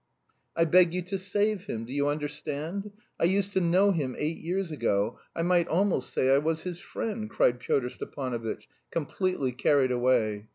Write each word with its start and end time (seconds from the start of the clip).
"I 0.55 0.65
beg 0.65 0.95
you 0.95 1.03
to 1.03 1.19
save 1.19 1.65
him, 1.65 1.85
do 1.85 1.93
you 1.93 2.07
understand? 2.07 2.89
I 3.19 3.25
used 3.25 3.53
to 3.53 3.61
know 3.61 3.91
him 3.91 4.15
eight 4.17 4.39
years 4.39 4.71
ago, 4.71 5.19
I 5.35 5.43
might 5.43 5.67
almost 5.67 6.11
say 6.11 6.31
I 6.33 6.39
was 6.39 6.63
his 6.63 6.79
friend," 6.79 7.29
cried 7.29 7.59
Pyotr 7.59 7.89
Stepanovitch, 7.91 8.67
completely 8.89 9.51
carried 9.51 9.91
away. 9.91 10.47